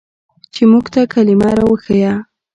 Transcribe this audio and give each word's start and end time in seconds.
چې 0.53 0.63
موږ 0.71 0.85
ته 0.93 1.01
کلمه 1.13 1.49
راوښييه. 1.57 2.13